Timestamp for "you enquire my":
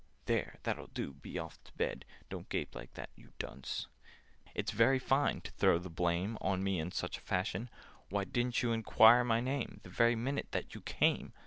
8.63-9.41